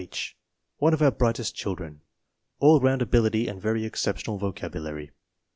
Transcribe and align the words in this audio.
H. 0.03 0.35
One 0.77 0.95
of 0.95 1.01
our 1.03 1.11
brightest 1.11 1.53
chil 1.53 1.75
dren. 1.75 2.01
All 2.57 2.79
round 2.79 3.03
ability 3.03 3.47
and 3.47 3.61
very 3.61 3.85
exceptional 3.85 4.39
vocab 4.39 4.71
ulary. 4.73 5.11